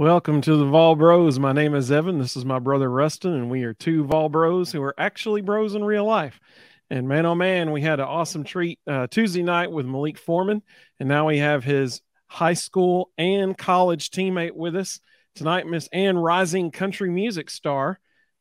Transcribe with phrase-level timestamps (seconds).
[0.00, 1.38] Welcome to the Vol Bros.
[1.38, 2.16] My name is Evan.
[2.16, 5.74] This is my brother Rustin, and we are two Vol Bros who are actually bros
[5.74, 6.40] in real life.
[6.88, 10.62] And man, oh man, we had an awesome treat uh, Tuesday night with Malik Foreman,
[10.98, 15.00] and now we have his high school and college teammate with us
[15.34, 18.00] tonight, Miss Ann Rising country music star,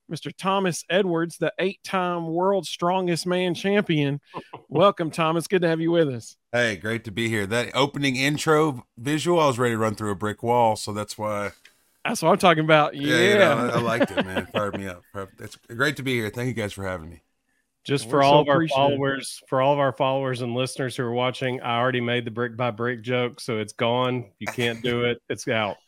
[0.10, 0.32] Mr.
[0.36, 4.20] Thomas Edwards, the eight-time world's strongest man champion.
[4.70, 5.48] Welcome, Thomas.
[5.48, 6.38] Good to have you with us.
[6.52, 7.46] Hey, great to be here.
[7.46, 11.18] That opening intro visual, I was ready to run through a brick wall, so that's
[11.18, 11.52] why.
[12.06, 12.96] That's what I'm talking about.
[12.96, 14.46] Yeah, yeah you know, I, I, liked it, man.
[14.54, 15.04] Fired me up.
[15.40, 16.30] It's great to be here.
[16.30, 17.22] Thank you guys for having me.
[17.84, 21.04] Just for all so of our followers, for all of our followers and listeners who
[21.04, 24.26] are watching, I already made the brick by brick joke, so it's gone.
[24.40, 25.22] You can't do it.
[25.30, 25.78] It's out.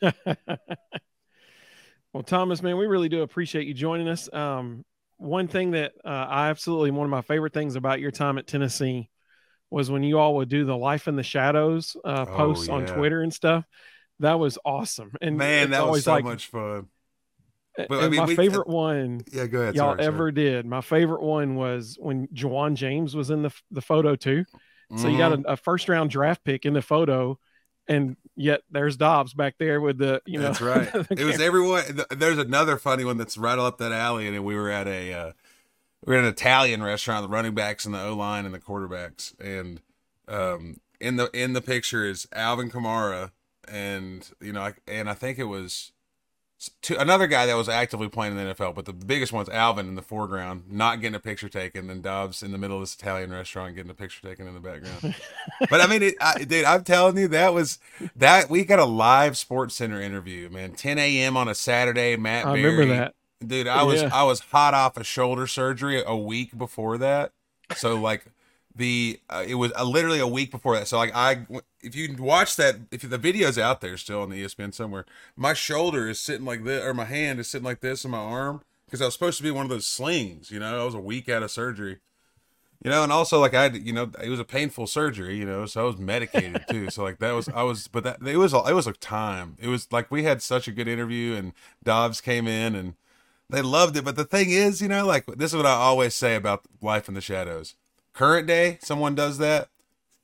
[2.12, 4.32] well, Thomas, man, we really do appreciate you joining us.
[4.32, 4.84] Um,
[5.16, 8.46] one thing that uh, I absolutely one of my favorite things about your time at
[8.46, 9.08] Tennessee
[9.70, 12.74] was when you all would do the life in the shadows uh, oh, posts yeah.
[12.74, 13.64] on Twitter and stuff.
[14.18, 15.12] That was awesome.
[15.20, 16.88] And man, that was so like, much fun.
[17.76, 19.74] But, I mean, my we, favorite one, yeah, go ahead.
[19.74, 20.32] Y'all sorry, ever sorry.
[20.32, 20.66] did?
[20.66, 24.44] My favorite one was when Ja'Wuan James was in the the photo too.
[24.90, 25.08] So mm-hmm.
[25.08, 25.48] you got mm-hmm.
[25.48, 27.38] a, a, first round draft pick in the photo,
[27.88, 30.52] and yet there's Dobbs back there with the you know.
[30.52, 30.88] That's right.
[31.10, 31.82] it was everyone.
[32.10, 35.32] There's another funny one that's right up that alley, and we were at a uh,
[36.04, 37.22] we were at an Italian restaurant.
[37.22, 39.80] The running backs and the O line and the quarterbacks, and
[40.28, 43.32] um, in the in the picture is Alvin Kamara,
[43.68, 45.92] and you know, and I think it was
[46.82, 49.88] to another guy that was actively playing in the NFL, but the biggest one's Alvin
[49.88, 52.94] in the foreground, not getting a picture taken, and Dobbs in the middle of this
[52.94, 55.14] Italian restaurant getting a picture taken in the background.
[55.70, 57.78] but I mean, it, I, dude, I'm telling you, that was
[58.14, 61.36] that we got a live Sports Center interview, man, 10 a.m.
[61.36, 62.16] on a Saturday.
[62.16, 63.66] Matt, I Berry, remember that, dude.
[63.66, 64.10] I was yeah.
[64.12, 67.32] I was hot off a shoulder surgery a week before that,
[67.74, 68.24] so like
[68.74, 70.88] the uh, it was uh, literally a week before that.
[70.88, 71.46] So like I,
[71.80, 75.04] if you watch that, if the video's out there still on the ESPN somewhere,
[75.36, 78.18] my shoulder is sitting like this, or my hand is sitting like this, in my
[78.18, 80.50] arm because I was supposed to be one of those slings.
[80.50, 81.98] You know, I was a week out of surgery.
[82.84, 85.36] You know, and also like I, you know, it was a painful surgery.
[85.36, 86.90] You know, so I was medicated too.
[86.90, 89.56] so like that was I was, but that it was it was a time.
[89.60, 91.52] It was like we had such a good interview, and
[91.84, 92.94] Dobbs came in and
[93.48, 94.04] they loved it.
[94.04, 97.06] But the thing is, you know, like this is what I always say about life
[97.06, 97.76] in the shadows
[98.12, 99.68] Current day, someone does that,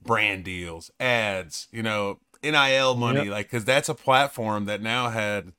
[0.02, 3.30] brand deals, ads, you know, NIL money, yep.
[3.30, 5.52] like because that's a platform that now had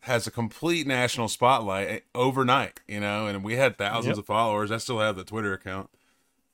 [0.00, 4.18] has a complete national spotlight eh, overnight, you know, and we had thousands yep.
[4.18, 4.70] of followers.
[4.70, 5.90] I still have the Twitter account.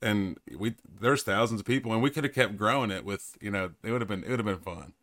[0.01, 3.51] And we there's thousands of people and we could have kept growing it with, you
[3.51, 4.93] know, it would have been it would have been fun.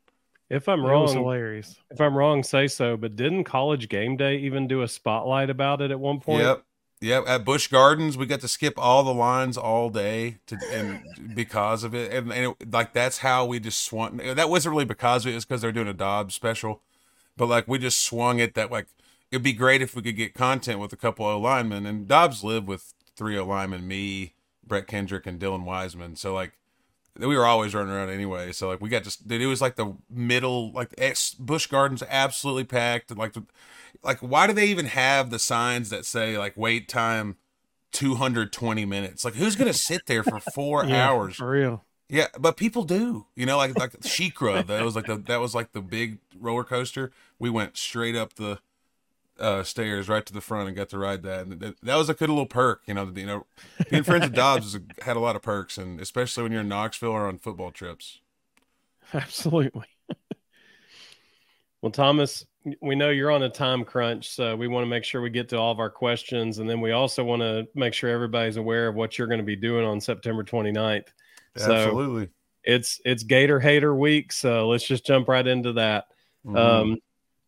[0.50, 1.76] If I'm wrong, hilarious.
[1.90, 2.96] If I'm wrong, say so.
[2.96, 6.42] But didn't College Game Day even do a spotlight about it at one point?
[6.42, 6.64] Yep,
[7.00, 11.00] yeah, at Busch Gardens, we got to skip all the lines all day to, and
[11.34, 14.16] because of it, and, and it, like that's how we just swung.
[14.16, 16.82] That wasn't really because of it; it's because they're doing a Dobbs special,
[17.36, 18.86] but like we just swung it that like
[19.30, 22.42] it'd be great if we could get content with a couple of linemen, and Dobbs
[22.42, 24.34] lived with three O linemen, me,
[24.66, 26.18] Brett Kendrick, and Dylan Wiesman.
[26.18, 26.52] So like
[27.18, 28.52] we were always running around anyway.
[28.52, 30.94] So like we got just it was like the middle, like
[31.38, 33.34] Busch Gardens absolutely packed, like
[34.02, 37.36] like why do they even have the signs that say like wait time
[37.92, 39.24] 220 minutes?
[39.24, 41.36] Like who's gonna sit there for four yeah, hours?
[41.36, 41.84] for real.
[42.08, 45.54] Yeah but people do you know like like SheiKra, that was like the that was
[45.54, 47.10] like the big roller coaster.
[47.38, 48.60] We went straight up the
[49.38, 51.46] uh, stairs right to the front and got to ride that.
[51.46, 53.10] And that, that was a good little perk, you know.
[53.14, 53.46] You know,
[53.90, 56.68] being friends with Dobbs a, had a lot of perks, and especially when you're in
[56.68, 58.20] Knoxville or on football trips.
[59.14, 59.86] Absolutely.
[61.82, 62.44] well, Thomas,
[62.82, 65.48] we know you're on a time crunch, so we want to make sure we get
[65.50, 66.58] to all of our questions.
[66.58, 69.44] And then we also want to make sure everybody's aware of what you're going to
[69.44, 71.08] be doing on September 29th.
[71.56, 72.28] Absolutely.
[72.64, 76.04] It's it's Gator Hater Week, so let's just jump right into that.
[76.44, 76.56] Mm-hmm.
[76.56, 76.98] Um,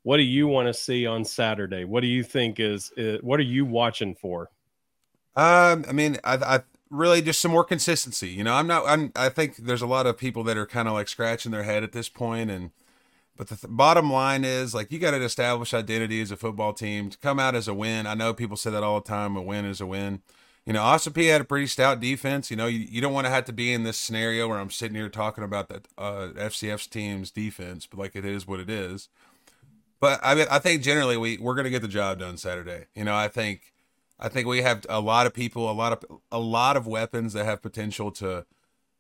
[0.03, 1.85] what do you want to see on Saturday?
[1.85, 4.51] What do you think is, is what are you watching for?
[5.37, 6.61] Um, I mean, I, I
[6.91, 8.29] really just some more consistency.
[8.29, 8.85] You know, I'm not.
[8.87, 9.13] I'm.
[9.15, 11.85] I think there's a lot of people that are kind of like scratching their head
[11.85, 12.71] at this point, and
[13.37, 16.73] but the th- bottom line is like you got to establish identity as a football
[16.73, 18.07] team to come out as a win.
[18.07, 19.37] I know people say that all the time.
[19.37, 20.23] A win is a win.
[20.67, 22.51] You know, Austin Peay had a pretty stout defense.
[22.51, 24.71] You know, you, you don't want to have to be in this scenario where I'm
[24.71, 28.69] sitting here talking about the uh, FCS's team's defense, but like it is what it
[28.69, 29.09] is.
[30.01, 32.87] But I mean, I think generally we we're gonna get the job done Saturday.
[32.95, 33.73] You know, I think
[34.19, 37.35] I think we have a lot of people, a lot of a lot of weapons
[37.35, 38.47] that have potential to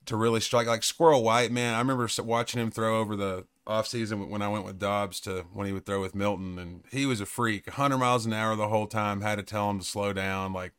[0.06, 0.67] to really strike.
[0.67, 4.64] Like Squirrel White, man, I remember watching him throw over the offseason when I went
[4.64, 7.99] with Dobbs to when he would throw with Milton, and he was a freak, 100
[7.99, 9.20] miles an hour the whole time.
[9.23, 10.53] Had to tell him to slow down.
[10.53, 10.73] Like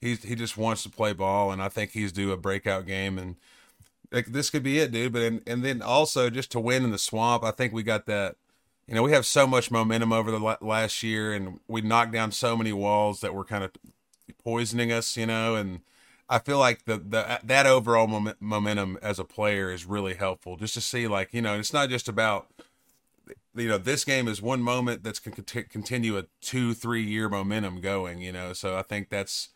[0.00, 3.18] he's he just wants to play ball, and I think he's due a breakout game,
[3.18, 3.36] and
[4.12, 5.12] like this could be it, dude.
[5.12, 8.06] But and and then also just to win in the swamp, I think we got
[8.06, 8.36] that
[8.86, 12.30] you know, we have so much momentum over the last year, and we knocked down
[12.32, 13.72] so many walls that were kind of
[14.44, 15.80] poisoning us, you know, and
[16.28, 18.06] I feel like the the that overall
[18.40, 20.56] momentum as a player is really helpful.
[20.56, 22.48] Just to see, like, you know, it's not just about
[23.54, 27.80] you know this game is one moment that's can continue a two three year momentum
[27.80, 29.48] going you know so i think that's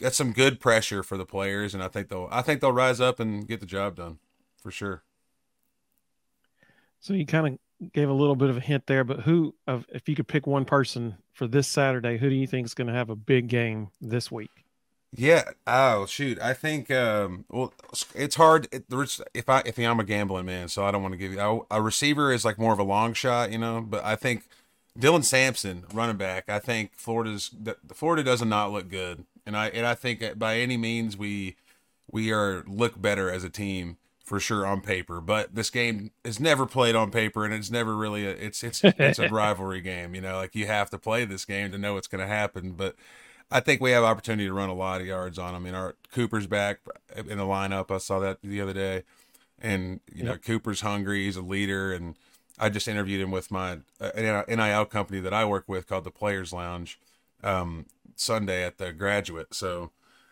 [0.00, 3.00] that's some good pressure for the players and i think they'll i think they'll rise
[3.00, 4.18] up and get the job done
[4.60, 5.02] for sure
[6.98, 7.58] so you kind of
[7.92, 9.54] gave a little bit of a hint there but who
[9.88, 12.86] if you could pick one person for this saturday who do you think is going
[12.86, 14.50] to have a big game this week
[15.12, 15.50] yeah.
[15.66, 16.40] Oh shoot.
[16.40, 16.90] I think.
[16.90, 17.44] Um.
[17.48, 17.74] Well,
[18.14, 18.68] it's hard.
[18.70, 18.84] It,
[19.34, 21.78] if I if I'm a gambling man, so I don't want to give you a,
[21.78, 23.80] a receiver is like more of a long shot, you know.
[23.80, 24.44] But I think
[24.98, 26.48] Dylan Sampson, running back.
[26.48, 30.58] I think Florida's the Florida does not look good, and I and I think by
[30.58, 31.56] any means we
[32.10, 33.96] we are look better as a team
[34.30, 35.20] for sure on paper.
[35.20, 38.80] But this game is never played on paper, and it's never really a, it's it's
[38.84, 40.14] it's a rivalry game.
[40.14, 42.72] You know, like you have to play this game to know what's going to happen,
[42.72, 42.94] but.
[43.52, 45.62] I think we have opportunity to run a lot of yards on them.
[45.62, 46.78] I mean, our Cooper's back
[47.16, 47.90] in the lineup.
[47.90, 49.02] I saw that the other day,
[49.58, 50.24] and you yep.
[50.24, 51.24] know Cooper's hungry.
[51.24, 52.14] He's a leader, and
[52.60, 56.12] I just interviewed him with my uh, NIL company that I work with called the
[56.12, 57.00] Players Lounge
[57.42, 59.52] um, Sunday at the Graduate.
[59.52, 59.90] So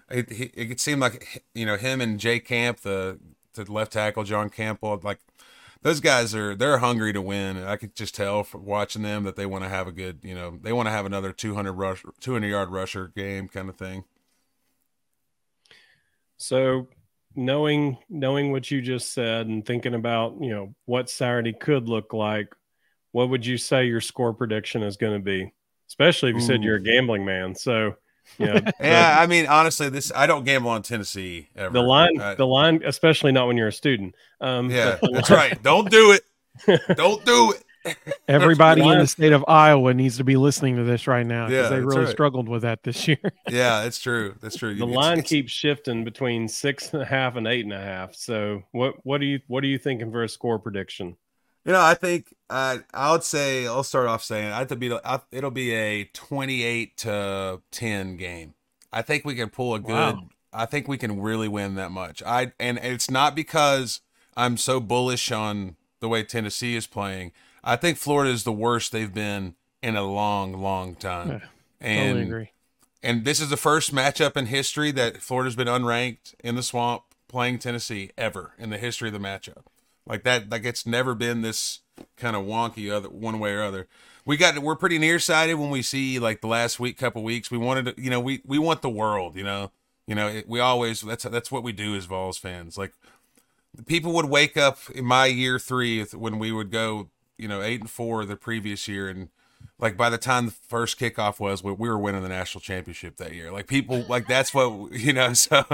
[0.09, 3.19] it, it, it seemed like you know him and Jay Camp, the
[3.65, 5.19] the left tackle John Campbell, like
[5.83, 7.63] those guys are they're hungry to win.
[7.63, 10.35] I could just tell from watching them that they want to have a good, you
[10.35, 14.05] know, they want to have another 200 rush 200 yard rusher game kind of thing.
[16.37, 16.89] So,
[17.35, 22.13] knowing knowing what you just said and thinking about, you know, what Saturday could look
[22.13, 22.55] like,
[23.13, 25.53] what would you say your score prediction is going to be?
[25.89, 26.47] Especially if you Ooh.
[26.47, 27.55] said you're a gambling man.
[27.55, 27.95] So,
[28.39, 29.17] yeah, yeah.
[29.19, 31.73] I mean, honestly, this I don't gamble on Tennessee ever.
[31.73, 34.15] The line, I, the line, especially not when you're a student.
[34.41, 35.61] Um, yeah, that's right.
[35.63, 36.23] Don't do it.
[36.97, 37.65] Don't do it.
[38.29, 41.71] Everybody in the state of Iowa needs to be listening to this right now because
[41.71, 42.09] yeah, they really right.
[42.09, 43.21] struggled with that this year.
[43.49, 44.35] yeah, it's true.
[44.41, 44.75] That's true.
[44.75, 48.15] The line keeps shifting between six and a half and eight and a half.
[48.15, 51.17] So, what what are you what are you thinking for a score prediction?
[51.69, 54.83] You know, I think uh, I would say I'll start off saying I think
[55.31, 58.55] it'll be a twenty-eight to ten game.
[58.91, 59.93] I think we can pull a good.
[59.93, 60.29] Wow.
[60.51, 62.23] I think we can really win that much.
[62.23, 64.01] I and it's not because
[64.35, 67.33] I'm so bullish on the way Tennessee is playing.
[67.63, 71.29] I think Florida is the worst they've been in a long, long time.
[71.29, 71.41] Yeah,
[71.83, 72.51] and totally agree.
[73.03, 77.03] And this is the first matchup in history that Florida's been unranked in the swamp
[77.29, 79.65] playing Tennessee ever in the history of the matchup.
[80.09, 81.81] Like that, like it's never been this
[82.17, 83.87] kind of wonky other one way or other.
[84.25, 87.51] We got we're pretty nearsighted when we see like the last week, couple weeks.
[87.51, 89.71] We wanted to, you know, we we want the world, you know,
[90.07, 90.29] you know.
[90.29, 92.79] It, we always that's that's what we do as Vols fans.
[92.79, 92.95] Like
[93.87, 97.81] people would wake up in my year three when we would go, you know, eight
[97.81, 99.29] and four the previous year, and
[99.81, 103.17] like by the time the first kickoff was, we, we were winning the national championship
[103.19, 103.53] that year.
[103.53, 105.33] Like people, like that's what you know.
[105.33, 105.65] So,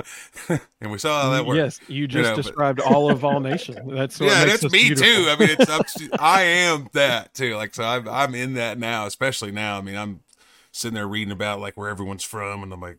[0.81, 1.57] and we saw how that worked.
[1.57, 3.89] Yes, you just you know, described but, all of Vol Nation.
[3.95, 5.07] That's yeah, that's me beautiful.
[5.07, 5.31] too.
[5.31, 7.57] I mean, it's I'm, I am that too.
[7.57, 9.79] Like so, I'm I'm in that now, especially now.
[9.79, 10.21] I mean, I'm
[10.73, 12.99] sitting there reading about like where everyone's from, and I'm like,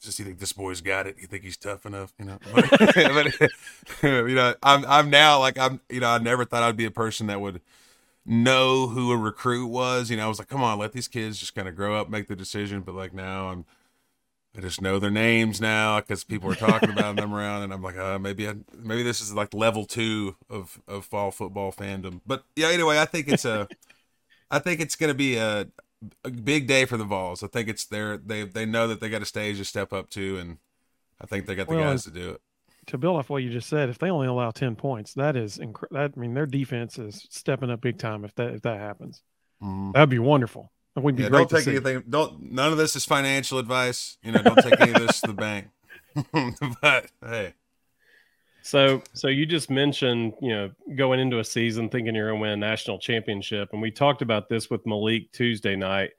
[0.00, 1.16] just you think this boy's got it?
[1.18, 2.12] You think he's tough enough?
[2.18, 2.96] You know, but,
[4.02, 6.90] you know, I'm I'm now like I'm you know I never thought I'd be a
[6.90, 7.60] person that would
[8.26, 10.10] know who a recruit was.
[10.10, 12.10] You know, I was like, come on, let these kids just kind of grow up,
[12.10, 12.80] make the decision.
[12.82, 13.64] But like now, I'm
[14.56, 17.82] I just know their names now because people are talking about them around, and I'm
[17.82, 22.20] like, uh, maybe I, maybe this is like level two of of fall football fandom.
[22.26, 23.68] But yeah, anyway, I think it's a,
[24.50, 25.68] I think it's going to be a,
[26.24, 27.42] a big day for the Vols.
[27.42, 28.16] I think it's there.
[28.16, 30.58] They they know that they got a stage to step up to, and
[31.20, 32.40] I think they got the well, guys to do it
[32.86, 35.58] to build off what you just said, if they only allow ten points, that is
[35.58, 36.12] inc- that.
[36.16, 38.24] I mean, their defense is stepping up big time.
[38.24, 39.22] If that if that happens,
[39.62, 39.92] mm-hmm.
[39.92, 40.72] that'd be wonderful.
[40.94, 41.48] That would be yeah, great.
[41.48, 42.04] Don't take anything.
[42.08, 42.52] Don't.
[42.52, 44.16] None of this is financial advice.
[44.22, 45.68] You know, don't take any of this to the bank.
[46.82, 47.54] but hey.
[48.62, 52.42] So, so you just mentioned, you know, going into a season thinking you're going to
[52.42, 56.10] win a national championship, and we talked about this with Malik Tuesday night.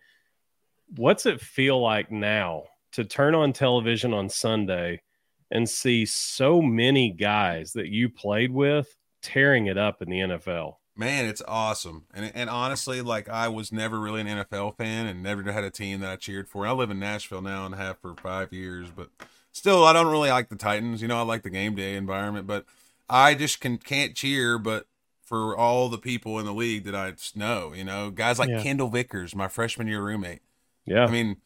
[0.96, 5.02] What's it feel like now to turn on television on Sunday
[5.52, 10.76] and see so many guys that you played with tearing it up in the NFL.
[10.96, 12.06] Man, it's awesome.
[12.14, 15.70] And and honestly, like I was never really an NFL fan and never had a
[15.70, 16.66] team that I cheered for.
[16.66, 19.10] I live in Nashville now and have for five years, but
[19.52, 21.02] still I don't really like the Titans.
[21.02, 22.66] You know, I like the game day environment, but
[23.10, 24.88] I just can can't cheer but
[25.24, 28.64] for all the people in the league that I know, you know, guys like yeah.
[28.64, 30.40] Kendal Vickers, my freshman year roommate.
[30.86, 31.06] Yeah.
[31.06, 31.38] I mean,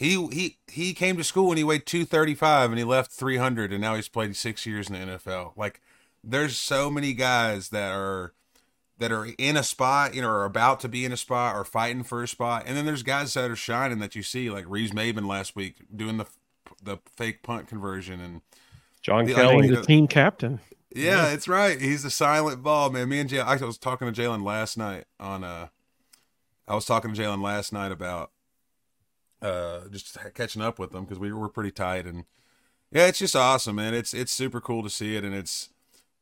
[0.00, 3.82] he he he came to school and he weighed 235 and he left 300 and
[3.82, 5.52] now he's played 6 years in the NFL.
[5.56, 5.82] Like
[6.24, 8.32] there's so many guys that are
[8.98, 11.64] that are in a spot, you know, are about to be in a spot or
[11.64, 14.64] fighting for a spot, and then there's guys that are shining that you see, like
[14.68, 16.26] Reeves-Maybin last week doing the
[16.82, 18.40] the fake punt conversion and
[19.02, 19.68] John The- Kelly.
[19.68, 20.60] think the team captain.
[20.94, 21.78] yeah, it's right.
[21.80, 23.08] He's the silent ball, man.
[23.10, 25.68] Me and Jay, I was talking to Jalen last night on uh
[26.66, 28.30] I was talking to Jalen last night about
[29.42, 32.24] uh just catching up with them because we were pretty tight and
[32.92, 33.94] yeah, it's just awesome, man.
[33.94, 35.70] It's it's super cool to see it and it's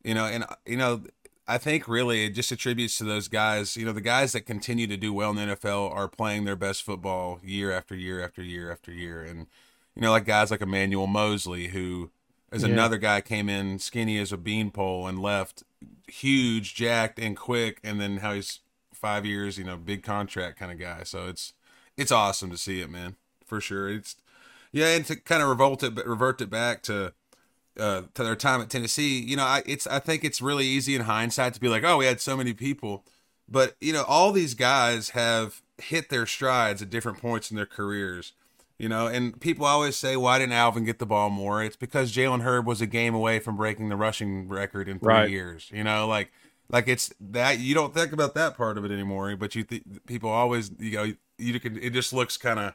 [0.03, 1.03] you know, and you know,
[1.47, 4.87] I think really it just attributes to those guys, you know, the guys that continue
[4.87, 8.43] to do well in the NFL are playing their best football year after year after
[8.43, 9.47] year after year and
[9.95, 12.11] you know, like guys like Emmanuel Moseley who
[12.51, 12.71] as Yeah.
[12.73, 15.63] another guy came in skinny as a beanpole and left
[16.07, 18.59] huge, jacked, and quick, and then how he's
[18.93, 21.03] five years, you know, big contract kind of guy.
[21.03, 21.53] So it's
[21.99, 23.15] it's awesome to see it, man,
[23.45, 23.89] for sure.
[23.89, 24.15] It's
[24.71, 27.13] yeah, and to kind of revolt it, but revert it back to
[27.79, 29.19] uh, to their time at Tennessee.
[29.19, 31.97] You know, I it's I think it's really easy in hindsight to be like, oh,
[31.97, 33.03] we had so many people,
[33.47, 37.65] but you know, all these guys have hit their strides at different points in their
[37.65, 38.33] careers.
[38.77, 41.61] You know, and people always say, why didn't Alvin get the ball more?
[41.61, 45.07] It's because Jalen Hurd was a game away from breaking the rushing record in three
[45.09, 45.29] Right.
[45.29, 45.69] years.
[45.73, 46.31] You know, like
[46.69, 49.83] like it's that you don't think about that part of it anymore, but you th-
[50.05, 52.73] people always you know you can it just looks kind of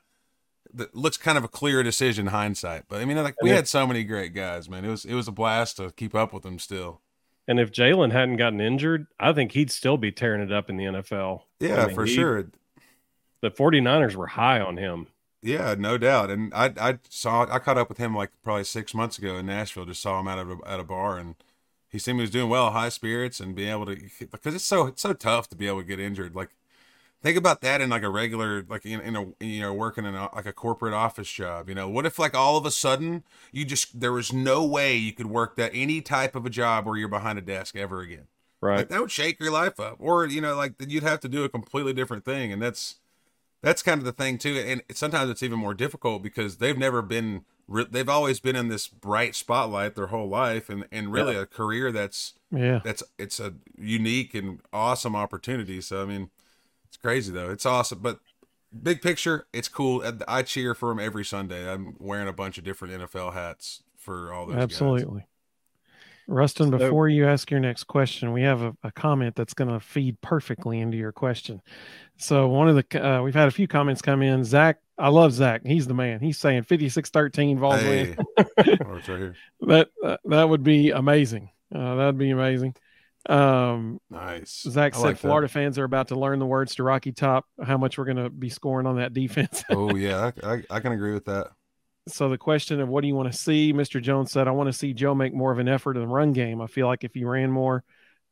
[0.92, 2.84] looks kind of a clear decision hindsight.
[2.88, 4.84] But I mean, like we had so many great guys, man.
[4.84, 7.00] It was it was a blast to keep up with them still.
[7.46, 10.78] And if Jalen hadn't gotten injured, I think he'd still be tearing it up in
[10.78, 11.42] the NFL.
[11.60, 12.46] Yeah, I mean, for he- sure.
[13.42, 15.08] The 49ers were high on him.
[15.42, 16.30] Yeah, no doubt.
[16.30, 19.44] And I I saw I caught up with him like probably six months ago in
[19.44, 19.84] Nashville.
[19.84, 21.34] Just saw him out of a, at a bar, and
[21.90, 24.86] he seemed he was doing well, high spirits, and being able to because it's so
[24.86, 26.34] it's so tough to be able to get injured.
[26.34, 26.48] Like
[27.24, 30.14] think about that in like a regular like in, in a you know working in
[30.14, 31.68] a, like a corporate office job.
[31.68, 34.94] You know, what if like all of a sudden you just there was no way
[34.94, 38.00] you could work that any type of a job where you're behind a desk ever
[38.02, 38.26] again.
[38.60, 38.76] Right.
[38.78, 41.44] Like that would shake your life up, or you know, like you'd have to do
[41.44, 42.96] a completely different thing, and that's
[43.62, 44.56] that's kind of the thing too.
[44.56, 47.44] And sometimes it's even more difficult because they've never been,
[47.90, 51.90] they've always been in this bright spotlight their whole life, and and really a career
[51.90, 52.80] that's Yeah.
[52.84, 55.80] that's it's a unique and awesome opportunity.
[55.80, 56.30] So I mean,
[56.94, 57.50] it's crazy though.
[57.50, 58.20] It's awesome, but
[58.82, 60.04] big picture, it's cool.
[60.28, 61.68] I cheer for them every Sunday.
[61.68, 64.54] I'm wearing a bunch of different NFL hats for all those.
[64.54, 64.62] guys.
[64.62, 65.26] Absolutely.
[66.28, 69.70] Rustin, So- before you ask your next question, we have a, a comment that's going
[69.70, 71.60] to feed perfectly into your question.
[72.16, 74.44] So, one of the, uh, we've had a few comments come in.
[74.44, 75.62] Zach, I love Zach.
[75.66, 76.20] He's the man.
[76.20, 78.16] He's saying 56 13 Vols win.
[78.36, 79.34] Hey, oh, right here.
[79.62, 81.50] That, uh, that would be amazing.
[81.74, 82.76] Uh, that'd be amazing.
[83.28, 84.62] Um, Nice.
[84.68, 85.20] Zach I said like that.
[85.20, 88.18] Florida fans are about to learn the words to Rocky Top, how much we're going
[88.18, 89.64] to be scoring on that defense.
[89.70, 91.48] Oh yeah, I, I, I can agree with that.
[92.08, 94.66] so the question of what do you want to see mr jones said i want
[94.68, 97.02] to see joe make more of an effort in the run game i feel like
[97.02, 97.82] if he ran more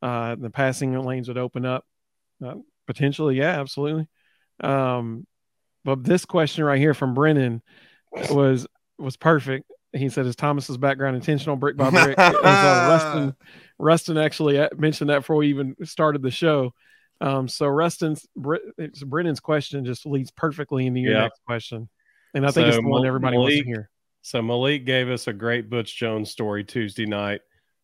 [0.03, 1.83] uh, the passing lanes would open up
[2.45, 2.53] uh,
[2.85, 4.07] potentially yeah absolutely
[4.59, 5.25] um,
[5.83, 7.63] but this question right here from brennan
[8.29, 8.67] was
[8.99, 13.35] was perfect he said is thomas's background intentional brick by brick rustin
[13.83, 16.73] rustin actually uh, mentioned that before we even started the show
[17.21, 18.25] um, so rustin's
[18.77, 21.21] it's brennan's question just leads perfectly into your Yeah.
[21.21, 21.89] next question
[22.33, 23.89] and i think it's So, the one Mal- everybody wants to hear
[24.21, 27.41] So Malik gave us a great Butch Jones story Tuesday night.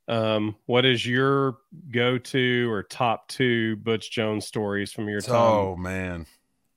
[0.07, 1.57] Um, what is your
[1.91, 5.35] go-to or top two Butch Jones stories from your time?
[5.35, 6.25] Oh man.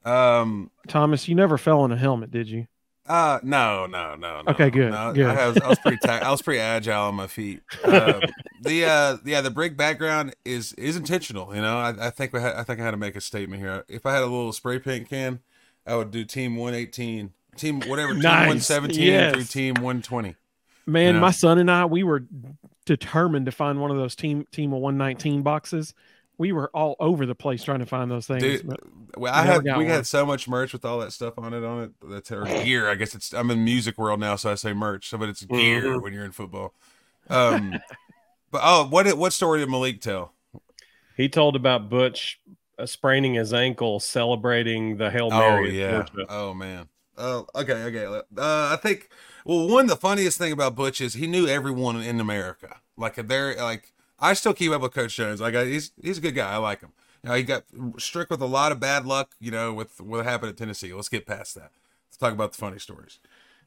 [0.04, 0.70] Um.
[0.88, 2.66] Thomas, you never fell on a helmet, did you?
[3.08, 3.40] Uh.
[3.42, 3.86] No.
[3.86, 4.14] No.
[4.14, 4.42] No.
[4.42, 5.26] no Okay, good, No, good.
[5.26, 5.98] I was, I was pretty.
[5.98, 7.60] ta- I was pretty agile on my feet.
[7.84, 8.20] Um,
[8.62, 9.16] the uh.
[9.24, 9.40] Yeah.
[9.40, 11.54] The brick background is is intentional.
[11.54, 11.78] You know.
[11.78, 13.84] I, I think we had, I think I had to make a statement here.
[13.88, 15.40] If I had a little spray paint can,
[15.86, 19.34] I would do team one eighteen, team whatever, team Nice, one seventeen yes.
[19.34, 20.36] through team one twenty.
[20.86, 21.20] Man, Yeah.
[21.20, 22.24] my son and I, we were
[22.86, 25.94] determined to find one of those team team of 119 boxes.
[26.42, 28.42] We were all over the place trying to find those things.
[28.42, 28.80] Dude, but
[29.16, 29.86] Well, I had we one.
[29.86, 31.90] had so much merch with all that stuff on it on it.
[32.02, 32.88] That's our gear.
[32.90, 35.08] I guess it's I'm in music world now, so I say merch.
[35.08, 36.02] So, but it's gear Mhm.
[36.02, 36.74] when you're in football.
[37.30, 37.72] Um,
[38.50, 40.32] but oh, what what story did Malik tell?
[41.16, 42.40] He told about Butch
[42.78, 45.80] uh, spraining his ankle celebrating the Hail Oh Mary.
[45.84, 46.24] at yeah.
[46.28, 46.88] Oh man.
[47.16, 48.06] Oh okay okay.
[48.06, 49.10] Uh, I think
[49.44, 52.80] well one the funniest thing about Butch is he knew everyone in America.
[52.96, 55.40] Like they're like I still keep up with Coach Jones.
[55.40, 56.52] Like I, he's he's a good guy.
[56.52, 56.92] I like him.
[57.22, 57.64] You know, he got
[57.98, 59.32] strict with a lot of bad luck.
[59.40, 60.92] You know, with what happened at Tennessee.
[60.94, 61.72] Let's get past that.
[62.08, 63.18] Let's talk about the funny stories.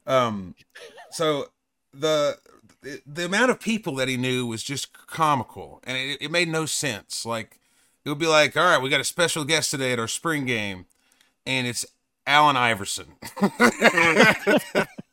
[0.06, 0.54] Um,
[1.10, 1.50] so
[1.92, 2.38] the
[2.80, 6.48] the, the amount of people that he knew was just comical, and it, it made
[6.48, 7.26] no sense.
[7.26, 7.60] Like
[8.04, 10.46] it would be like, all right, we got a special guest today at our spring
[10.46, 10.86] game,
[11.44, 11.84] and it's
[12.26, 13.16] Allen Iverson.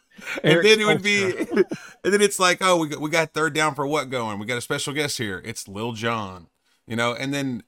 [0.43, 3.53] and then it would be, and then it's like, oh, we got, we got third
[3.53, 4.39] down for what going?
[4.39, 5.41] We got a special guest here.
[5.45, 6.47] It's Lil Jon,
[6.87, 7.13] you know.
[7.13, 7.63] And then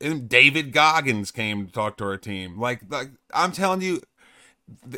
[0.00, 2.58] and David Goggins came to talk to our team.
[2.58, 4.00] Like, like I'm telling you,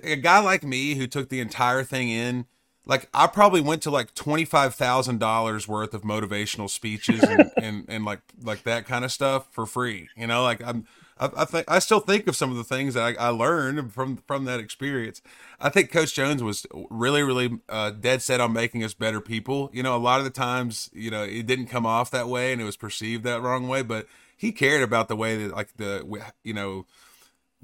[0.02, 2.46] a guy like me who took the entire thing in,
[2.86, 7.50] like I probably went to like twenty five thousand dollars worth of motivational speeches and,
[7.62, 10.08] and and like like that kind of stuff for free.
[10.16, 10.86] You know, like I'm.
[11.18, 13.94] I, I think I still think of some of the things that I, I, learned
[13.94, 15.22] from from that experience.
[15.58, 19.70] I think Coach Jones was really, really uh, dead set on making us better people.
[19.72, 22.52] You know, a lot of the times, you know, it didn't come off that way,
[22.52, 23.80] and it was perceived that wrong way.
[23.80, 26.04] But he cared about the way that, like the,
[26.44, 26.84] you know,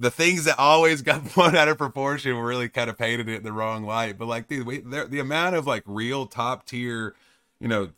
[0.02, 3.36] the things that always got blown out of proportion were really kind of painted it
[3.36, 4.18] in the wrong light.
[4.18, 7.14] But like, dude, we, the amount of like real top tier,
[7.60, 7.90] you know,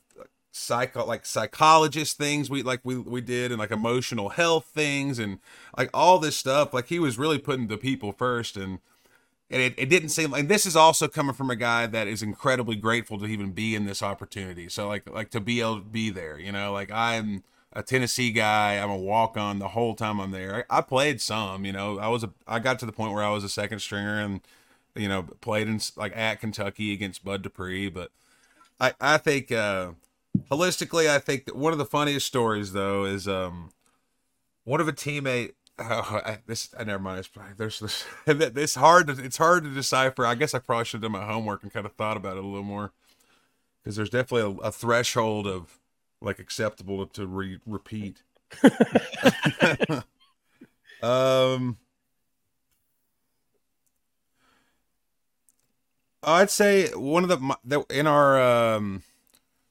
[0.57, 3.81] psycho like psychologist things we like we we did and like mm-hmm.
[3.81, 5.41] emotional health things and
[5.77, 8.79] like all this stuff like he was really putting the people first and
[9.51, 12.23] and it, it didn't seem like this is also coming from a guy that is
[12.23, 14.69] incredibly grateful to even be in this opportunity.
[14.69, 16.73] So like like to be able to be there you know?
[16.73, 17.43] Like i'm
[17.75, 21.21] a tennessee guy i'm a walk on the whole time i'm there I, I played
[21.21, 23.49] some you know i was a i got to the point where i was a
[23.49, 24.41] second stringer and
[24.95, 28.11] you know played in like at kentucky against bud dupree but
[28.81, 29.93] i i think uh
[30.51, 33.71] holistically, I think that one of the funniest stories though is um
[34.65, 35.53] one of a teammate.
[35.77, 37.29] Oh, I, this I never mind.
[37.57, 38.05] There's this.
[38.27, 40.25] It's hard to it's hard to decipher.
[40.25, 42.45] I guess I probably should have done my homework and kind of thought about it
[42.45, 42.93] a little more
[43.83, 45.79] because there's definitely a, a, threshold of
[46.25, 48.23] like acceptable to re- repeat.
[51.03, 51.77] um,
[56.23, 59.03] I'd say one of the, the in our um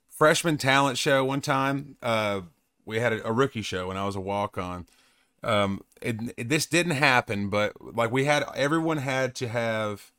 [0.09, 1.97] freshman talent show one time.
[2.01, 2.41] Uh,
[2.85, 4.85] we had a, a, rookie show when I was a walk on.
[5.43, 10.12] Um, it, it, this didn't happen, but like we had, everyone had to have.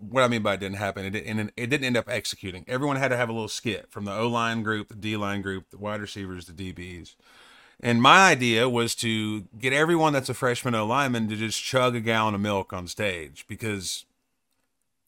[0.00, 2.64] What I mean by it didn't happen, it didn't, it didn't end up executing.
[2.66, 5.42] Everyone had to have a little skit from the O line group, the D line
[5.42, 7.14] group, the wide receivers, the DBs.
[7.80, 11.94] And my idea was to get everyone that's a freshman O lineman to just chug
[11.94, 14.06] a gallon of milk on stage because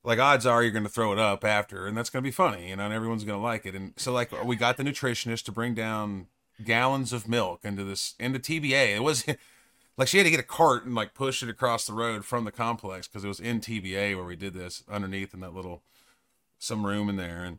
[0.04, 2.32] like odds are you're going to throw it up after and that's going to be
[2.32, 4.82] funny you know and everyone's going to like it and so like we got the
[4.82, 6.26] nutritionist to bring down
[6.64, 9.24] gallons of milk into this into tba it was
[9.98, 12.44] like she had to get a cart and like push it across the road from
[12.44, 15.82] the complex because it was in tba where we did this underneath in that little
[16.58, 17.58] some room in there and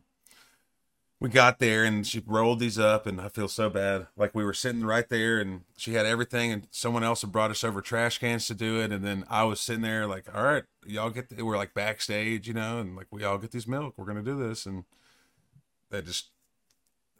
[1.20, 4.06] we got there and she rolled these up and I feel so bad.
[4.16, 7.50] Like we were sitting right there and she had everything and someone else had brought
[7.50, 8.90] us over trash cans to do it.
[8.90, 12.48] And then I was sitting there like, all right, y'all get, the, we're like backstage,
[12.48, 13.94] you know, and like we all get these milk.
[13.98, 14.64] We're to do this.
[14.64, 14.84] And
[15.90, 16.39] they just, that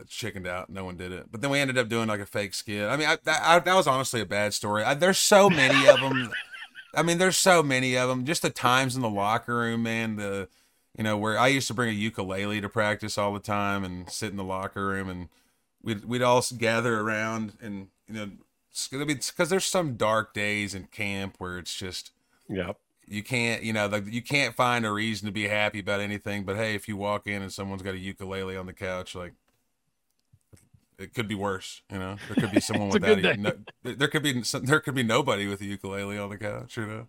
[0.08, 0.70] chickened out.
[0.70, 1.26] No one did it.
[1.30, 2.88] But then we ended up doing like a fake skit.
[2.88, 4.82] I mean, I, that, I, that was honestly a bad story.
[4.82, 6.30] I, there's so many of them.
[6.94, 8.24] I mean, there's so many of them.
[8.24, 10.48] Just the times in the locker room, man, the,
[10.96, 14.10] you know, where I used to bring a ukulele to practice all the time and
[14.10, 15.28] sit in the locker room and
[15.82, 18.30] we'd we'd all gather around and you know
[19.06, 22.12] because there's some dark days in camp where it's just
[22.48, 22.72] yeah
[23.06, 26.44] you can't you know like you can't find a reason to be happy about anything
[26.44, 29.32] but hey if you walk in and someone's got a ukulele on the couch like
[31.00, 33.38] it could be worse you know there could be someone with that.
[33.38, 36.86] no, there could be there could be nobody with a ukulele on the couch you
[36.86, 37.08] know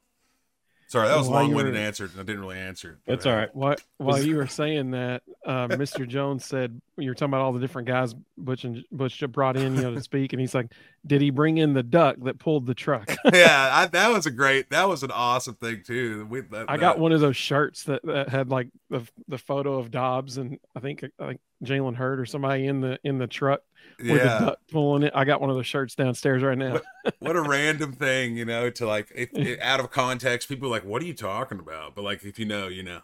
[0.91, 1.80] Sorry, that was a long-winded were...
[1.80, 2.12] answer.
[2.19, 2.97] I didn't really answer it.
[3.10, 3.56] That's all right.
[3.56, 6.06] While, while you were saying that, uh, Mr.
[6.06, 9.77] Jones said you were talking about all the different guys Butch and Butch brought in,
[9.77, 10.73] you know, to speak, and he's like,
[11.08, 14.32] "Did he bring in the duck that pulled the truck?" yeah, I, that was a
[14.32, 16.27] great, that was an awesome thing too.
[16.30, 19.80] We, that, I got one of those shirts that, that had like the the photo
[19.80, 23.27] of Dobbs and I think I think Jalen Hurd or somebody in the in the
[23.27, 23.62] truck
[24.04, 24.13] yeah.
[24.13, 25.13] with the duck pulling it.
[25.15, 26.74] I got one of those shirts downstairs right now.
[26.74, 30.67] what, what, a random thing, you know, to like if, if, out of context, people
[30.67, 33.02] are like, "What are you talking about?" But like, if you know, you know.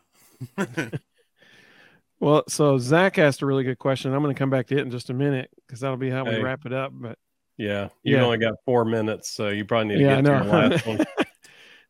[2.20, 4.14] well, so Zach asked a really good question.
[4.14, 6.26] I'm going to come back to it in just a minute because that'll be how
[6.26, 6.38] hey.
[6.38, 6.92] we wrap it up.
[6.94, 7.18] But
[7.58, 8.24] yeah, you yeah.
[8.24, 11.06] only got four minutes, so you probably need to yeah, get to your last one.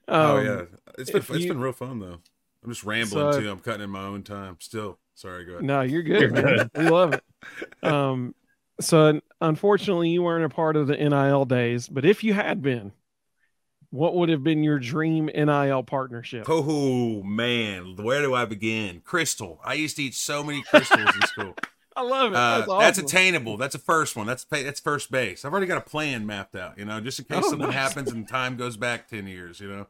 [0.07, 0.61] oh um, yeah,
[0.97, 2.19] it's been it's you, been real fun though.
[2.63, 3.51] I'm just rambling so, too.
[3.51, 4.99] I'm cutting in my own time still.
[5.13, 5.63] Sorry, go ahead.
[5.63, 6.21] No, you're good.
[6.21, 6.69] You're good.
[6.75, 7.23] we love it.
[7.81, 8.35] Um,
[8.79, 12.91] so unfortunately, you weren't a part of the NIL days, but if you had been,
[13.89, 16.45] what would have been your dream NIL partnership?
[16.47, 19.01] Oh man, where do I begin?
[19.01, 19.59] Krystal.
[19.63, 21.55] I used to eat so many Krystals in school.
[21.95, 22.35] I love it.
[22.35, 22.79] Uh, that's, awesome.
[22.79, 23.57] that's, attainable.
[23.57, 24.27] That's the first one.
[24.27, 25.43] That's that's first base.
[25.43, 26.77] I've already got a plan mapped out.
[26.77, 27.73] You know, just in case oh, something nice.
[27.73, 29.59] happens and time goes back ten years.
[29.59, 29.87] You know.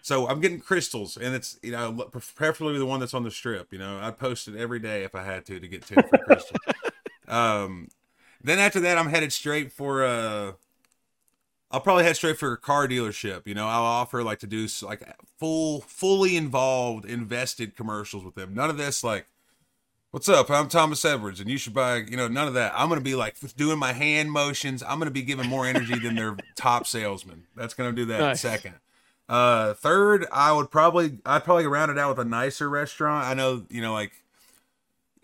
[0.00, 3.72] So I'm getting Krystals, and it's you know preferably the one that's on the strip.
[3.72, 6.16] You know, I'd post it every day if I had to to get ten for
[6.18, 7.28] Krystals.
[7.28, 7.88] um,
[8.46, 10.52] then after that, I'm headed straight for uh
[11.70, 13.46] I'll probably head straight for a car dealership.
[13.46, 15.02] You know, I'll offer like to do like
[15.38, 18.54] full, fully involved, invested commercials with them.
[18.54, 19.26] None of this like
[20.12, 20.50] What's up?
[20.50, 22.72] I'm Thomas Edwards, and you should buy, you know, none of that.
[22.74, 24.82] I'm going to be like doing my hand motions.
[24.82, 27.42] I'm going to be giving more energy than their top salesman.
[27.54, 28.40] That's going to do that Nice.
[28.40, 28.76] second.
[29.28, 33.26] Uh, third, I would probably, I'd probably round it out with a nicer restaurant.
[33.26, 34.12] I know, you know, like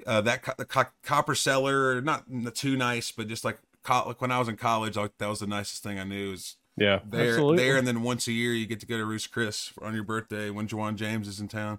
[0.07, 4.21] uh, that co- the co- Copper Cellar, not too nice, but just like, co- like
[4.21, 6.33] when I was in college, like that was the nicest thing I knew.
[6.33, 7.01] Is Yeah.
[7.05, 7.65] there, Absolutely.
[7.65, 10.05] there, and then once a year you get to go to Ruth's Chris on your
[10.05, 11.79] birthday when Ja'Wuan James is in town.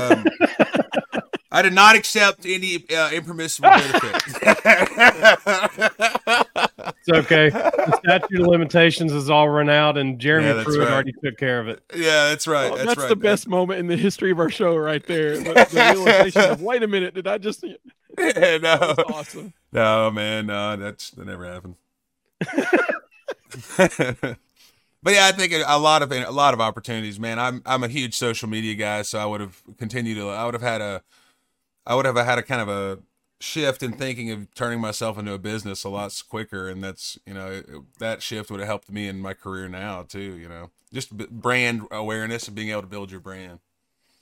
[0.00, 0.24] Um,
[1.52, 4.38] I did not accept any uh, impermissible benefits.
[7.06, 7.50] It's okay.
[7.50, 10.92] the statute of limitations is all run out, and Jeremy Yeah, that's Pruitt right.
[10.92, 11.82] already took care of it.
[11.94, 12.70] yeah, that's right.
[12.72, 13.08] Oh, that's, that's right.
[13.10, 15.36] the best moment in the history of our show, right there.
[15.36, 17.62] The, the realization of, wait a minute, did I just?
[17.62, 19.52] Yeah, no, That's awesome.
[19.72, 21.74] no, man, no, that's that never happened.
[23.76, 27.38] but yeah, I think a lot of a lot of opportunities, man.
[27.38, 30.30] I'm I'm a huge social media guy, so I would have continued to.
[30.30, 31.02] I would have had a,
[31.86, 32.98] I would have had a kind of a
[33.44, 37.34] shift in thinking of turning myself into a business a lot quicker, and that's you
[37.34, 37.66] know it,
[37.98, 40.36] that shift would have helped me in my career now too.
[40.36, 43.60] You know, just b- brand awareness and being able to build your brand.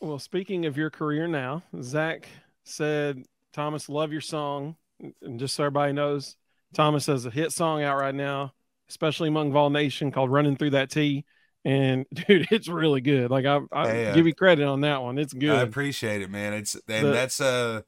[0.01, 2.27] Well, speaking of your career now, Zach
[2.65, 4.75] said, Thomas, love your song.
[5.23, 6.37] And just so everybody knows,
[6.75, 8.53] Thomas has a hit song out right now,
[8.89, 11.25] especially among Vol Nation called Running Through That T.
[11.65, 13.31] And dude, it's really good.
[13.31, 14.15] Like I, I Yeah.
[14.15, 15.19] give you credit on that one.
[15.19, 16.53] It's good I appreciate it, man.
[16.53, 17.83] It's and The- that's uh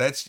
[0.00, 0.28] that's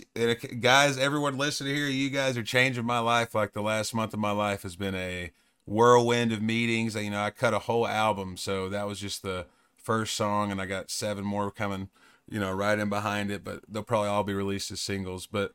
[0.60, 0.98] guys.
[0.98, 3.34] Everyone listening here, you guys are changing my life.
[3.34, 5.32] Like the last month of my life has been a
[5.66, 6.94] whirlwind of meetings.
[6.96, 9.46] You know, I cut a whole album, so that was just the
[9.78, 11.90] first song, and I got seven more coming.
[12.30, 15.26] You know, right in behind it, but they'll probably all be released as singles.
[15.28, 15.54] But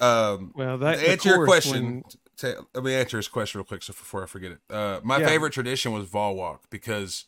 [0.00, 2.02] um, well, that answer your question,
[2.42, 4.58] when- let me answer his question real quick, so before I forget it.
[4.70, 5.26] Uh, my Yeah.
[5.26, 7.26] favorite tradition was Vol Walk because.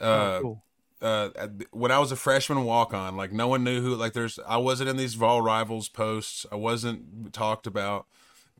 [0.00, 0.64] oh, Uh, cool.
[1.00, 1.30] Uh
[1.70, 4.56] when I was a freshman walk on, like no one knew who like there's I
[4.56, 6.46] wasn't in these Vol rivals posts.
[6.50, 8.06] I wasn't talked about.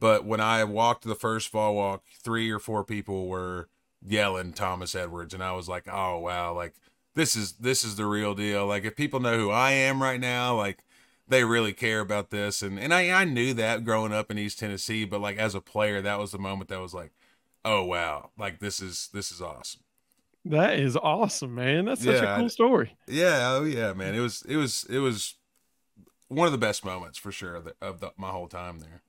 [0.01, 3.69] But when I walked the first Vol walk, three or four people were
[4.07, 6.75] yelling Thomas Edwards and I was like, "Oh wow, like
[7.15, 8.67] this is this is the real deal.
[8.67, 10.85] Like if people know who I am right now, like
[11.27, 14.59] they really care about this." And and I I knew that growing up in East
[14.61, 17.13] Tennessee, but like as a player, that was the moment that was like,
[17.65, 19.83] "Oh wow, like this is this is awesome."
[20.49, 21.85] That is awesome, man.
[21.85, 22.97] That's such Yeah, a cool story.
[23.07, 24.15] Yeah, oh yeah, man.
[24.15, 25.35] It was it was it was
[26.29, 29.03] one of the best moments for sure of, the, of the, my whole time there.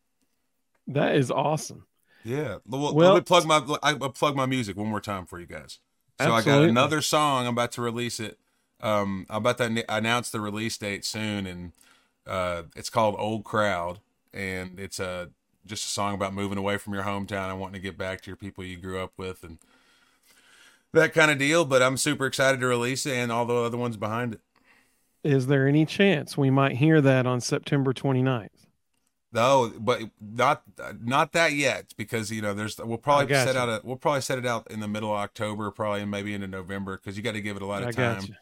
[0.87, 1.85] That is awesome.
[2.23, 2.57] Yeah.
[2.65, 5.45] Well, Well- let me plug my I plug my music one more time for you
[5.45, 5.79] guys.
[6.21, 7.47] So I got another song.
[7.47, 8.37] I'm about to release it.
[8.81, 11.71] Um, I'm about to an- announce the release date soon, and
[12.27, 13.99] uh, it's called Old Crowd,
[14.33, 15.29] and it's a
[15.65, 18.29] just a song about moving away from your hometown and wanting to get back to
[18.29, 19.59] your people you grew up with, and
[20.93, 21.65] that kind of deal.
[21.65, 24.41] But I'm super excited to release it, and all the other ones behind it.
[25.23, 28.49] Is there any chance we might hear that on September 29th?
[29.31, 30.63] No, but not
[31.03, 33.59] not that yet because you know there's we'll probably set gotcha.
[33.59, 36.47] out a we'll probably set it out in the middle of October, probably maybe into
[36.47, 38.21] November because you got to give it a lot of I time.
[38.27, 38.33] you.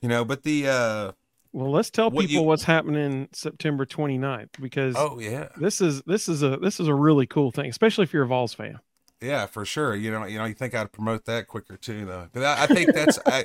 [0.00, 1.12] You know, but the uh
[1.52, 6.02] Well, let's tell What people you- what's happening September 29th because oh yeah this is
[6.02, 8.80] this is a this is a really cool thing, especially if you're a Vols fan.
[9.22, 9.94] Yeah for sure.
[9.94, 12.28] You know you know you think I'd promote that quicker too though.
[12.32, 13.44] But I, I think that's I.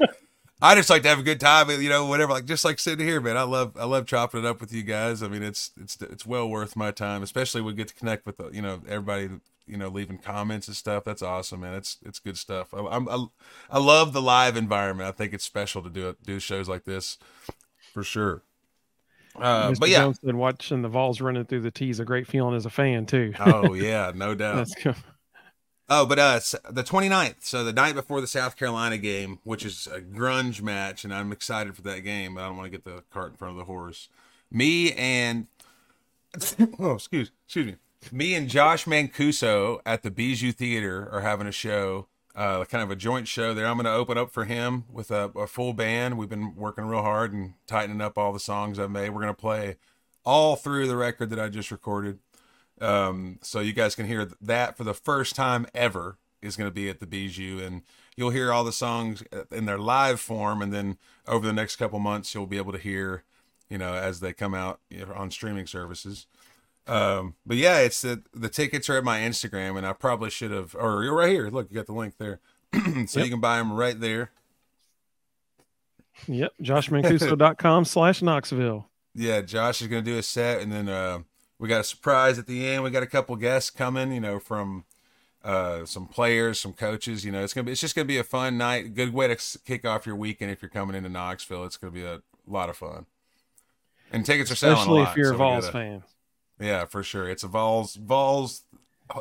[0.60, 2.32] I just like to have a good time, you know, whatever.
[2.32, 3.38] Like just like sitting here, man.
[3.38, 5.22] I love I love chopping it up with you guys.
[5.22, 8.38] I mean, it's it's it's well worth my time, especially we get to connect with
[8.38, 9.30] the, you know everybody,
[9.68, 11.04] you know, leaving comments and stuff.
[11.04, 11.76] That's awesome, man.
[11.76, 12.74] It's it's good stuff.
[12.74, 13.26] I, I'm I,
[13.70, 15.08] I love the live environment.
[15.08, 17.20] I think it's special to do it do shows like this,
[17.94, 18.42] for sure.
[19.36, 19.80] Uh, Mr.
[19.80, 22.56] but yeah, Jones said watching the Vols running through the T is a great feeling
[22.56, 23.34] as a fan too.
[23.40, 24.56] oh yeah, no doubt.
[24.56, 24.96] That's cool.
[25.90, 29.88] Oh, but uh, the 29th, so the night before the South Carolina game, which is
[29.88, 32.84] a grunge match, and I'm excited for that game, but I don't want to get
[32.84, 34.10] the cart in front of the horse.
[34.52, 35.48] Me and
[36.80, 37.76] oh, excuse excuse me,
[38.12, 42.92] me and Josh Mancuso at the Bijou Theater are having a show, uh, kind of
[42.92, 43.66] a joint show there.
[43.66, 46.18] I'm going to open up for him with a, a full band.
[46.18, 49.10] We've been working real hard and tightening up all the songs I've made.
[49.10, 49.78] We're going to play
[50.26, 52.20] all through the record that I just recorded.
[52.82, 56.74] Um, so you guys can hear that for the first time ever is going to
[56.74, 57.82] be at the Bijou, and
[58.16, 61.98] you'll hear all the songs in their live form, and then over the next couple
[62.00, 63.24] months you'll be able to hear,
[63.70, 64.80] you know, as they come out
[65.16, 66.28] on streaming services.
[66.86, 70.52] Um, but yeah, it's the the tickets are at my Instagram, and I probably should
[70.52, 71.50] have, or you're right here.
[71.50, 72.40] Look, you got the link there,
[72.74, 72.80] so
[73.20, 73.26] Yep.
[73.26, 74.32] you can buy them right there.
[76.28, 76.54] Yep.
[76.62, 78.88] JoshMancuso.com slash Knoxville.
[79.16, 81.20] yeah, Josh is going to do a set, and then uh,
[81.60, 82.84] we got a surprise at the end.
[82.84, 84.86] We got a couple guests coming, you know, from
[85.44, 87.24] uh, some players, some coaches.
[87.26, 88.94] You know, it's gonna be it's just gonna be a fun night.
[88.96, 91.64] Good way to kick off your weekend if you're coming into Knoxville.
[91.66, 93.06] It's gonna be a lot of fun.
[94.12, 96.04] And tickets are selling especially lot, if you're so a Vols gotta- fan.
[96.60, 97.30] Yeah, for sure.
[97.30, 98.64] It's a Vols Vols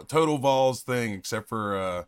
[0.09, 2.05] total Vols thing, except for uh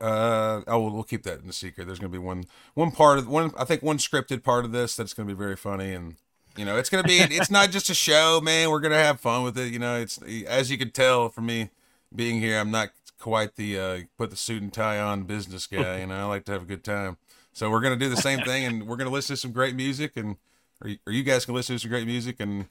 [0.00, 1.86] uh oh we'll, we'll keep that in the secret.
[1.86, 4.96] There's gonna be one one part of one I think one scripted part of this
[4.96, 6.16] that's gonna be very funny and
[6.56, 8.70] you know it's gonna be it's not just a show, man.
[8.70, 9.72] We're gonna have fun with it.
[9.72, 11.70] You know, it's as you can tell from me
[12.14, 16.00] being here, I'm not quite the uh put the suit and tie on business guy,
[16.00, 17.16] you know, I like to have a good time.
[17.52, 20.16] So we're gonna do the same thing and we're gonna listen to some great music
[20.16, 20.36] and
[20.82, 22.66] or you, or you guys can listen to some great music and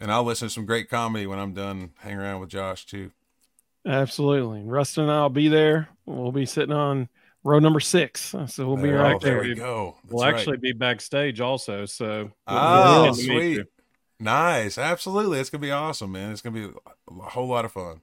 [0.00, 3.10] and I'll listen to some great comedy when I'm done hanging around with Josh too.
[3.84, 4.62] Absolutely.
[4.62, 5.88] Rustin and I'll be there.
[6.06, 7.08] We'll be sitting on
[7.44, 8.34] row number six.
[8.46, 9.42] So we'll be Oh, right there there.
[9.42, 9.96] we go.
[10.04, 10.34] That's We'll right.
[10.34, 11.86] actually be backstage also.
[11.86, 13.66] So Oh, we'll to meet sweet.
[14.20, 14.78] Nice.
[14.78, 15.40] Absolutely.
[15.40, 16.32] It's gonna be awesome, man.
[16.32, 16.74] It's gonna be
[17.10, 18.02] a whole lot of fun.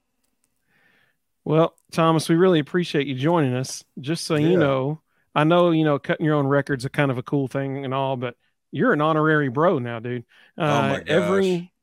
[1.45, 3.84] Well, Thomas, we really appreciate you joining us.
[3.99, 4.47] Just so Yeah.
[4.49, 5.02] you know,
[5.36, 7.93] I know, you know, cutting your own records are kind of a cool thing and
[7.93, 8.36] all, but
[8.71, 10.25] you're an honorary bro now, dude.
[10.58, 11.08] Uh, Oh my gosh.
[11.08, 11.73] Every,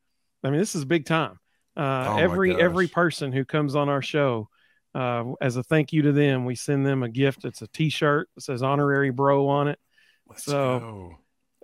[0.43, 1.39] I mean, this is big time.
[1.75, 4.49] Uh, Oh every every person who comes on our show,
[4.95, 7.45] uh, as a thank you to them, we send them a gift.
[7.45, 9.79] It's a T-shirt that says "honorary bro" on it.
[10.29, 11.15] Let's So, go.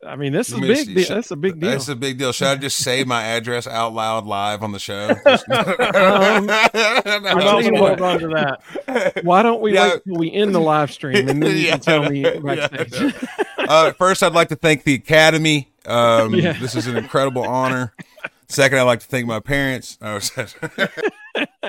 [0.05, 0.88] I mean, this is Let me big.
[0.95, 1.03] deal.
[1.05, 1.69] Should- That's a big deal.
[1.71, 2.33] That's a big deal.
[2.33, 5.15] Should I just say my address out loud live on the show?
[5.25, 9.21] Um, I'm tell also you hold on to that.
[9.23, 9.93] Why don't we Yeah.
[9.93, 11.71] wait till we end the live stream and then you Yeah.
[11.71, 12.39] can tell me Yeah.
[12.39, 13.13] backstage?
[13.57, 15.71] uh, first, I'd like to thank the Academy.
[15.86, 16.53] Um, Yeah.
[16.53, 17.93] This is an incredible honor.
[18.49, 19.97] Second, I'd like to thank my parents.
[20.01, 21.67] Oh, oh,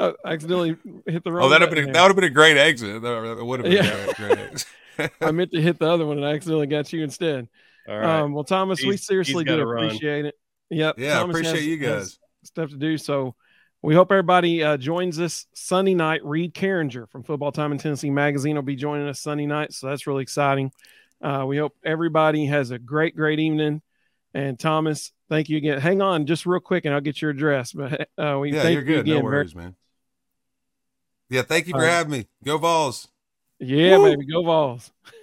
[0.00, 1.44] I accidentally hit the wrong.
[1.46, 1.92] oh that would have been there.
[1.94, 3.02] that would have been a great exit.
[3.02, 3.90] That would have been Yeah.
[3.90, 4.38] a great
[4.98, 5.12] exit.
[5.20, 7.48] I meant to hit the other one and I accidentally got you instead.
[7.88, 8.20] All right.
[8.20, 9.84] Um, well, Thomas, we seriously he's do run.
[9.86, 10.34] appreciate it.
[10.70, 10.98] Yep.
[10.98, 12.18] Yeah, I Thomas appreciate has- you guys.
[12.44, 12.96] Stuff to do.
[12.98, 13.34] So
[13.82, 16.24] we hope everybody uh, joins us Sunday night.
[16.24, 19.72] Reed Carringer from Football Time in Tennessee Magazine will be joining us Sunday night.
[19.72, 20.70] So that's really exciting.
[21.22, 23.82] Uh, we hope everybody has a great, great evening.
[24.32, 25.80] And Thomas, thank you again.
[25.80, 27.72] Hang on just real quick and I'll get your address.
[27.72, 29.00] But uh, we Yeah, thank you're you good.
[29.00, 29.16] again.
[29.16, 29.74] No worries, man.
[31.30, 32.26] Yeah, thank you for having me.
[32.44, 33.08] Go Vols.
[33.60, 34.10] Yeah, Woo!
[34.10, 34.26] baby.
[34.26, 34.90] Go Vols.